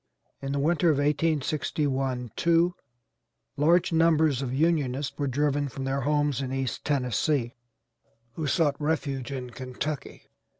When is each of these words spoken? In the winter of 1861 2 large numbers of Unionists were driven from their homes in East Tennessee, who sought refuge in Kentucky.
In 0.41 0.51
the 0.51 0.57
winter 0.57 0.89
of 0.89 0.97
1861 0.97 2.31
2 2.35 2.73
large 3.55 3.93
numbers 3.93 4.41
of 4.41 4.51
Unionists 4.51 5.15
were 5.15 5.27
driven 5.27 5.67
from 5.69 5.83
their 5.83 6.01
homes 6.01 6.41
in 6.41 6.51
East 6.51 6.83
Tennessee, 6.83 7.53
who 8.33 8.47
sought 8.47 8.81
refuge 8.81 9.31
in 9.31 9.51
Kentucky. 9.51 10.23